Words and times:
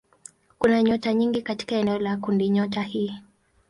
Kuna 0.59 0.83
nyota 0.83 1.13
nyingi 1.13 1.41
katika 1.41 1.75
eneo 1.75 1.99
la 1.99 2.17
kundinyota 2.17 2.81
hii. 2.81 3.13